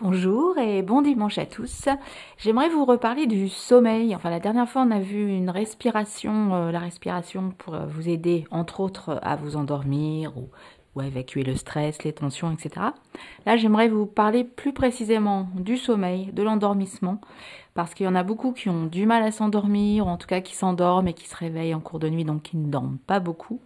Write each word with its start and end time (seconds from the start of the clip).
Bonjour 0.00 0.56
et 0.58 0.82
bon 0.82 1.02
dimanche 1.02 1.38
à 1.38 1.46
tous. 1.46 1.88
J'aimerais 2.36 2.68
vous 2.68 2.84
reparler 2.84 3.26
du 3.26 3.48
sommeil. 3.48 4.14
Enfin, 4.14 4.30
la 4.30 4.38
dernière 4.38 4.68
fois, 4.68 4.82
on 4.86 4.92
a 4.92 5.00
vu 5.00 5.28
une 5.28 5.50
respiration, 5.50 6.54
euh, 6.54 6.70
la 6.70 6.78
respiration 6.78 7.52
pour 7.58 7.74
euh, 7.74 7.84
vous 7.86 8.08
aider, 8.08 8.44
entre 8.52 8.78
autres, 8.78 9.18
à 9.22 9.34
vous 9.34 9.56
endormir 9.56 10.38
ou, 10.38 10.50
ou, 10.94 11.00
à 11.00 11.06
évacuer 11.06 11.42
le 11.42 11.56
stress, 11.56 12.04
les 12.04 12.12
tensions, 12.12 12.52
etc. 12.52 12.86
Là, 13.44 13.56
j'aimerais 13.56 13.88
vous 13.88 14.06
parler 14.06 14.44
plus 14.44 14.72
précisément 14.72 15.48
du 15.56 15.76
sommeil, 15.76 16.30
de 16.32 16.44
l'endormissement, 16.44 17.20
parce 17.74 17.92
qu'il 17.92 18.06
y 18.06 18.08
en 18.08 18.14
a 18.14 18.22
beaucoup 18.22 18.52
qui 18.52 18.68
ont 18.68 18.86
du 18.86 19.04
mal 19.04 19.24
à 19.24 19.32
s'endormir, 19.32 20.06
ou 20.06 20.10
en 20.10 20.16
tout 20.16 20.28
cas 20.28 20.40
qui 20.40 20.54
s'endorment 20.54 21.08
et 21.08 21.14
qui 21.14 21.28
se 21.28 21.34
réveillent 21.34 21.74
en 21.74 21.80
cours 21.80 21.98
de 21.98 22.08
nuit, 22.08 22.24
donc 22.24 22.42
qui 22.42 22.56
ne 22.56 22.70
dorment 22.70 22.98
pas 23.04 23.18
beaucoup. 23.18 23.60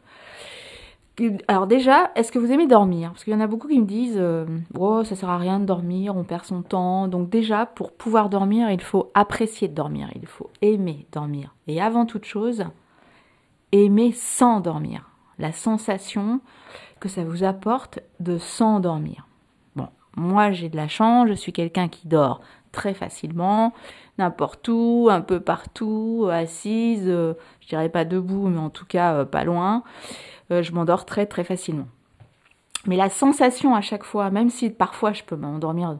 Alors 1.46 1.66
déjà, 1.66 2.10
est-ce 2.16 2.32
que 2.32 2.38
vous 2.38 2.52
aimez 2.52 2.66
dormir? 2.66 3.10
Parce 3.10 3.24
qu'il 3.24 3.34
y 3.34 3.36
en 3.36 3.40
a 3.40 3.46
beaucoup 3.46 3.68
qui 3.68 3.78
me 3.78 3.86
disent 3.86 4.16
euh, 4.18 4.46
oh, 4.78 5.04
ça 5.04 5.14
sert 5.14 5.28
à 5.28 5.36
rien 5.36 5.60
de 5.60 5.66
dormir, 5.66 6.16
on 6.16 6.24
perd 6.24 6.44
son 6.44 6.62
temps. 6.62 7.06
Donc 7.06 7.28
déjà, 7.28 7.66
pour 7.66 7.92
pouvoir 7.92 8.30
dormir, 8.30 8.70
il 8.70 8.80
faut 8.80 9.10
apprécier 9.12 9.68
de 9.68 9.74
dormir, 9.74 10.08
il 10.14 10.26
faut 10.26 10.50
aimer 10.62 11.06
dormir. 11.12 11.54
Et 11.66 11.82
avant 11.82 12.06
toute 12.06 12.24
chose, 12.24 12.64
aimer 13.72 14.12
s'endormir. 14.12 15.10
La 15.38 15.52
sensation 15.52 16.40
que 16.98 17.08
ça 17.08 17.24
vous 17.24 17.44
apporte 17.44 17.98
de 18.20 18.38
s'endormir. 18.38 19.26
Bon, 19.76 19.88
moi 20.16 20.52
j'ai 20.52 20.70
de 20.70 20.76
la 20.76 20.88
chance, 20.88 21.28
je 21.28 21.34
suis 21.34 21.52
quelqu'un 21.52 21.88
qui 21.88 22.08
dort 22.08 22.40
très 22.70 22.94
facilement, 22.94 23.74
n'importe 24.18 24.68
où, 24.68 25.08
un 25.10 25.20
peu 25.20 25.40
partout, 25.40 26.28
assise, 26.32 27.04
euh, 27.06 27.34
je 27.60 27.68
dirais 27.68 27.90
pas 27.90 28.04
debout, 28.04 28.48
mais 28.48 28.58
en 28.58 28.70
tout 28.70 28.86
cas 28.86 29.14
euh, 29.14 29.24
pas 29.24 29.44
loin. 29.44 29.82
Euh, 30.50 30.62
je 30.62 30.72
m'endors 30.72 31.04
très 31.04 31.26
très 31.26 31.44
facilement. 31.44 31.88
Mais 32.86 32.96
la 32.96 33.10
sensation 33.10 33.74
à 33.74 33.80
chaque 33.80 34.04
fois, 34.04 34.30
même 34.30 34.50
si 34.50 34.70
parfois 34.70 35.12
je 35.12 35.22
peux 35.22 35.36
m'endormir 35.36 35.98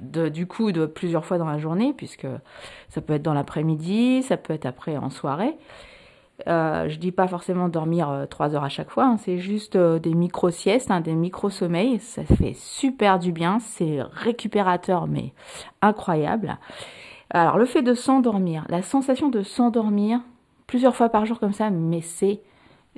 du 0.00 0.46
coup 0.46 0.72
de 0.72 0.84
plusieurs 0.84 1.24
fois 1.24 1.38
dans 1.38 1.46
la 1.46 1.58
journée, 1.58 1.94
puisque 1.96 2.26
ça 2.88 3.00
peut 3.00 3.14
être 3.14 3.22
dans 3.22 3.32
l'après-midi, 3.32 4.22
ça 4.22 4.36
peut 4.36 4.52
être 4.52 4.66
après 4.66 4.96
en 4.96 5.10
soirée. 5.10 5.56
Euh, 6.48 6.88
je 6.88 6.98
dis 6.98 7.12
pas 7.12 7.26
forcément 7.28 7.68
dormir 7.68 8.10
euh, 8.10 8.26
trois 8.26 8.54
heures 8.54 8.64
à 8.64 8.68
chaque 8.68 8.90
fois, 8.90 9.06
hein, 9.06 9.16
c'est 9.16 9.38
juste 9.38 9.74
euh, 9.74 9.98
des 9.98 10.12
micro-siestes, 10.12 10.90
hein, 10.90 11.00
des 11.00 11.14
micro-sommeils. 11.14 11.98
Ça 12.00 12.24
fait 12.24 12.52
super 12.54 13.18
du 13.18 13.32
bien, 13.32 13.58
c'est 13.58 14.02
récupérateur 14.02 15.06
mais 15.06 15.32
incroyable. 15.80 16.58
Alors 17.30 17.56
le 17.56 17.64
fait 17.64 17.82
de 17.82 17.94
s'endormir, 17.94 18.66
la 18.68 18.82
sensation 18.82 19.30
de 19.30 19.42
s'endormir 19.42 20.20
plusieurs 20.66 20.94
fois 20.94 21.08
par 21.08 21.24
jour 21.24 21.40
comme 21.40 21.54
ça, 21.54 21.70
mais 21.70 22.02
c'est 22.02 22.40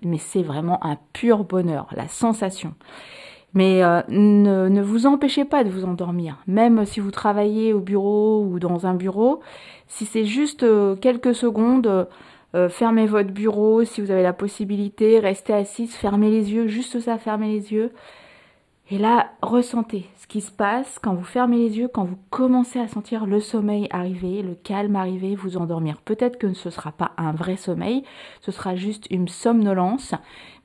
mais 0.03 0.19
c'est 0.19 0.43
vraiment 0.43 0.85
un 0.85 0.97
pur 1.13 1.45
bonheur, 1.45 1.89
la 1.95 2.09
sensation. 2.09 2.75
Mais 3.55 3.83
euh, 3.83 4.03
ne, 4.09 4.83
vous 4.83 5.07
empêchez 5.07 5.45
pas 5.45 5.65
de 5.65 5.71
vous 5.71 5.85
endormir, 5.85 6.37
même 6.47 6.85
si 6.85 7.01
vous 7.01 7.11
travaillez 7.11 7.73
au 7.73 7.81
bureau 7.81 8.45
ou 8.45 8.59
dans 8.59 8.87
un 8.87 8.95
bureau. 8.95 9.41
Si 9.87 10.05
c'est 10.05 10.27
juste 10.27 10.63
euh, 10.63 10.97
quelques 10.97 11.35
secondes, 11.35 12.07
euh, 12.55 12.69
fermez 12.69 13.07
votre 13.07 13.31
bureau 13.31 13.85
si 13.85 14.01
vous 14.01 14.11
avez 14.11 14.23
la 14.23 14.35
possibilité, 14.35 15.19
restez 15.19 15.55
assise, 15.55 15.95
fermez 15.95 16.31
les 16.31 16.53
yeux, 16.53 16.67
juste 16.67 17.01
ça, 17.01 17.19
fermez 17.19 17.49
les 17.49 17.73
yeux. 17.73 17.93
Et 18.91 18.97
là, 18.97 19.33
ressentez 19.43 20.07
ce 20.17 20.27
qui 20.27 20.41
se 20.41 20.51
passe 20.51 20.99
quand 20.99 21.15
vous 21.15 21.25
fermez 21.25 21.59
les 21.59 21.77
yeux, 21.79 21.89
quand 21.89 22.05
vous 22.05 22.19
commencez 22.31 22.79
à 22.79 22.89
sentir 22.89 23.27
le 23.27 23.39
sommeil 23.39 23.87
arriver, 23.91 24.41
le 24.41 24.55
calme 24.55 24.97
arriver, 24.97 25.35
vous 25.35 25.59
endormir. 25.59 26.01
Peut-être 26.01 26.39
que 26.39 26.55
ce 26.55 26.69
ne 26.69 26.73
sera 26.73 26.93
pas 26.93 27.13
un 27.19 27.33
vrai 27.33 27.57
sommeil, 27.57 28.03
ce 28.41 28.51
sera 28.51 28.77
juste 28.77 29.07
une 29.11 29.29
somnolence, 29.29 30.15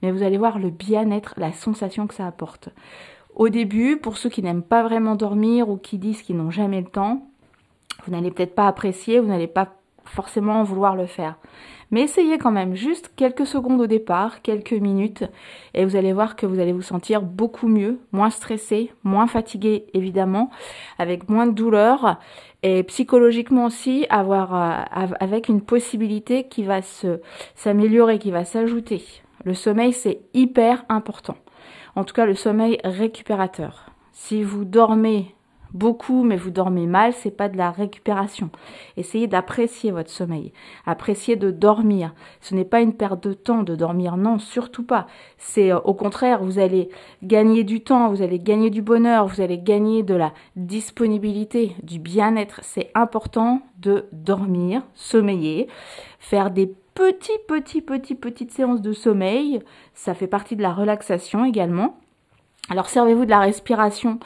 mais 0.01 0.11
vous 0.11 0.23
allez 0.23 0.37
voir 0.37 0.57
le 0.57 0.69
bien-être, 0.69 1.33
la 1.35 1.51
sensation 1.51 2.07
que 2.07 2.13
ça 2.13 2.25
apporte. 2.25 2.69
Au 3.35 3.49
début, 3.49 3.97
pour 3.97 4.17
ceux 4.17 4.29
qui 4.29 4.41
n'aiment 4.41 4.63
pas 4.63 4.83
vraiment 4.83 5.15
dormir 5.15 5.67
ou 5.67 5.75
qui 5.75 5.97
disent 5.97 6.21
qu'ils 6.21 6.37
n'ont 6.37 6.51
jamais 6.51 6.79
le 6.79 6.87
temps, 6.87 7.27
vous 8.05 8.11
n'allez 8.13 8.31
peut-être 8.31 8.55
pas 8.55 8.67
apprécier, 8.67 9.19
vous 9.19 9.27
n'allez 9.27 9.47
pas 9.47 9.73
forcément 10.05 10.63
vouloir 10.63 10.95
le 10.95 11.05
faire. 11.05 11.35
Mais 11.91 12.01
essayez 12.01 12.39
quand 12.39 12.51
même 12.51 12.75
juste 12.75 13.11
quelques 13.15 13.45
secondes 13.45 13.79
au 13.79 13.85
départ, 13.85 14.41
quelques 14.41 14.73
minutes, 14.73 15.25
et 15.75 15.85
vous 15.85 15.95
allez 15.95 16.11
voir 16.11 16.35
que 16.35 16.47
vous 16.47 16.59
allez 16.59 16.71
vous 16.71 16.81
sentir 16.81 17.21
beaucoup 17.21 17.67
mieux, 17.67 17.99
moins 18.11 18.31
stressé, 18.31 18.91
moins 19.03 19.27
fatigué 19.27 19.85
évidemment, 19.93 20.49
avec 20.97 21.29
moins 21.29 21.45
de 21.45 21.51
douleur, 21.51 22.17
et 22.63 22.81
psychologiquement 22.83 23.65
aussi 23.65 24.07
avoir 24.09 24.55
euh, 24.55 25.05
avec 25.19 25.49
une 25.49 25.61
possibilité 25.61 26.47
qui 26.47 26.63
va 26.63 26.81
se 26.81 27.21
s'améliorer, 27.53 28.17
qui 28.17 28.31
va 28.31 28.43
s'ajouter. 28.43 29.03
Le 29.43 29.53
sommeil 29.53 29.93
c'est 29.93 30.21
hyper 30.33 30.85
important. 30.89 31.35
En 31.95 32.05
tout 32.05 32.15
cas 32.15 32.25
le 32.25 32.33
sommeil 32.33 32.79
récupérateur. 32.83 33.91
Si 34.13 34.41
vous 34.41 34.65
dormez 34.65 35.35
beaucoup, 35.73 36.23
mais 36.23 36.37
vous 36.37 36.51
dormez 36.51 36.87
mal, 36.87 37.13
c'est 37.13 37.31
pas 37.31 37.49
de 37.49 37.57
la 37.57 37.71
récupération. 37.71 38.49
Essayez 38.97 39.27
d'apprécier 39.27 39.91
votre 39.91 40.09
sommeil, 40.09 40.53
appréciez 40.85 41.35
de 41.35 41.51
dormir. 41.51 42.13
Ce 42.41 42.55
n'est 42.55 42.65
pas 42.65 42.81
une 42.81 42.93
perte 42.93 43.27
de 43.27 43.33
temps 43.33 43.63
de 43.63 43.75
dormir, 43.75 44.17
non, 44.17 44.39
surtout 44.39 44.83
pas. 44.83 45.07
C'est 45.37 45.71
euh, 45.71 45.79
au 45.79 45.93
contraire, 45.93 46.43
vous 46.43 46.59
allez 46.59 46.89
gagner 47.23 47.63
du 47.63 47.81
temps, 47.81 48.09
vous 48.09 48.21
allez 48.21 48.39
gagner 48.39 48.69
du 48.69 48.81
bonheur, 48.81 49.27
vous 49.27 49.41
allez 49.41 49.57
gagner 49.57 50.03
de 50.03 50.15
la 50.15 50.33
disponibilité, 50.55 51.75
du 51.81 51.99
bien-être. 51.99 52.59
C'est 52.63 52.91
important 52.95 53.61
de 53.79 54.05
dormir, 54.11 54.83
sommeiller, 54.93 55.67
faire 56.19 56.51
des 56.51 56.67
petits, 56.93 57.31
petits, 57.47 57.81
petits, 57.81 58.15
petites 58.15 58.51
séances 58.51 58.81
de 58.81 58.93
sommeil. 58.93 59.61
Ça 59.93 60.13
fait 60.13 60.27
partie 60.27 60.55
de 60.55 60.61
la 60.61 60.73
relaxation 60.73 61.45
également. 61.45 61.97
Alors 62.69 62.89
servez-vous 62.89 63.25
de 63.25 63.29
la 63.29 63.39
respiration 63.39 64.19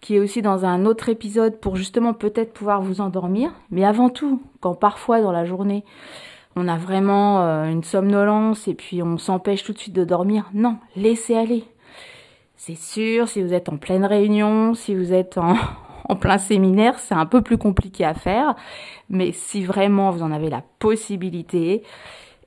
qui 0.00 0.16
est 0.16 0.20
aussi 0.20 0.42
dans 0.42 0.66
un 0.66 0.84
autre 0.84 1.08
épisode 1.08 1.58
pour 1.58 1.76
justement 1.76 2.12
peut-être 2.12 2.52
pouvoir 2.52 2.82
vous 2.82 3.00
endormir. 3.00 3.52
Mais 3.70 3.86
avant 3.86 4.10
tout, 4.10 4.42
quand 4.60 4.74
parfois 4.74 5.22
dans 5.22 5.32
la 5.32 5.46
journée, 5.46 5.82
on 6.56 6.68
a 6.68 6.76
vraiment 6.76 7.40
euh, 7.40 7.70
une 7.70 7.82
somnolence 7.82 8.68
et 8.68 8.74
puis 8.74 9.02
on 9.02 9.16
s'empêche 9.16 9.64
tout 9.64 9.72
de 9.72 9.78
suite 9.78 9.94
de 9.94 10.04
dormir, 10.04 10.50
non, 10.52 10.76
laissez 10.94 11.34
aller. 11.34 11.64
C'est 12.56 12.76
sûr, 12.76 13.28
si 13.28 13.42
vous 13.42 13.54
êtes 13.54 13.70
en 13.70 13.78
pleine 13.78 14.04
réunion, 14.04 14.74
si 14.74 14.94
vous 14.94 15.14
êtes 15.14 15.38
en, 15.38 15.54
en 16.08 16.16
plein 16.16 16.38
séminaire, 16.38 16.98
c'est 16.98 17.14
un 17.14 17.26
peu 17.26 17.40
plus 17.40 17.58
compliqué 17.58 18.04
à 18.04 18.12
faire. 18.12 18.54
Mais 19.08 19.32
si 19.32 19.64
vraiment 19.64 20.10
vous 20.10 20.22
en 20.22 20.32
avez 20.32 20.50
la 20.50 20.62
possibilité, 20.80 21.82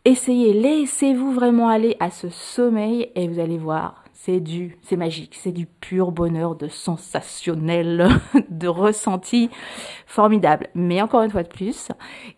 essayez, 0.05 0.53
laissez-vous 0.53 1.33
vraiment 1.33 1.69
aller 1.69 1.97
à 1.99 2.11
ce 2.11 2.29
sommeil 2.29 3.09
et 3.15 3.27
vous 3.27 3.39
allez 3.39 3.57
voir, 3.57 4.03
c'est 4.19 4.39
du, 4.39 4.77
c'est 4.81 4.97
magique, 4.97 5.37
c'est 5.39 5.51
du 5.51 5.67
pur 5.67 6.11
bonheur, 6.11 6.55
de 6.55 6.67
sensationnel, 6.67 8.09
de 8.49 8.67
ressenti 8.67 9.49
formidable. 10.07 10.67
Mais 10.73 11.01
encore 11.01 11.21
une 11.21 11.29
fois 11.29 11.43
de 11.43 11.47
plus, 11.47 11.89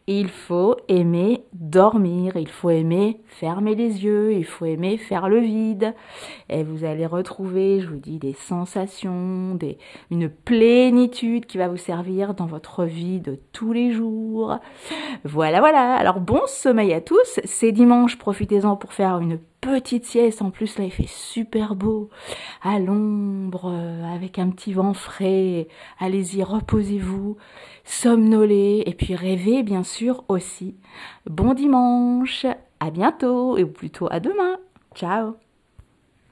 il 0.05 0.27
faut 0.27 0.75
aimer 0.89 1.45
dormir, 1.53 2.35
il 2.35 2.49
faut 2.49 2.69
aimer 2.69 3.21
fermer 3.27 3.75
les 3.75 4.03
yeux, 4.03 4.33
il 4.33 4.43
faut 4.43 4.65
aimer 4.65 4.97
faire 4.97 5.29
le 5.29 5.39
vide. 5.39 5.95
Et 6.49 6.63
vous 6.63 6.83
allez 6.83 7.05
retrouver, 7.05 7.79
je 7.79 7.87
vous 7.87 7.99
dis, 7.99 8.19
des 8.19 8.33
sensations, 8.33 9.55
des, 9.55 9.77
une 10.11 10.29
plénitude 10.29 11.45
qui 11.45 11.57
va 11.57 11.69
vous 11.69 11.77
servir 11.77 12.33
dans 12.33 12.45
votre 12.45 12.83
vie 12.83 13.21
de 13.21 13.39
tous 13.53 13.71
les 13.71 13.93
jours. 13.93 14.59
Voilà, 15.23 15.59
voilà. 15.61 15.95
Alors 15.95 16.19
bon 16.19 16.41
sommeil 16.45 16.93
à 16.93 16.99
tous. 16.99 17.39
C'est 17.45 17.71
dimanche, 17.71 18.17
profitez-en 18.17 18.75
pour 18.75 18.91
faire 18.91 19.19
une 19.19 19.39
petite 19.61 20.05
sieste. 20.05 20.41
En 20.41 20.51
plus, 20.51 20.77
là, 20.77 20.85
il 20.85 20.91
fait 20.91 21.07
super 21.07 21.75
beau, 21.75 22.09
à 22.61 22.79
l'ombre, 22.79 23.71
euh, 23.71 24.15
avec 24.15 24.39
un 24.39 24.49
petit 24.49 24.73
vent 24.73 24.93
frais. 24.93 25.67
Allez-y, 25.99 26.43
reposez-vous, 26.43 27.37
somnolez, 27.83 28.83
et 28.85 28.93
puis 28.93 29.15
rêvez, 29.15 29.63
bien 29.63 29.83
sûr, 29.83 30.23
aussi. 30.27 30.75
Bon 31.25 31.53
dimanche, 31.53 32.45
à 32.79 32.91
bientôt, 32.91 33.57
et 33.57 33.65
plutôt 33.65 34.07
à 34.11 34.19
demain. 34.19 34.57
Ciao 34.95 35.35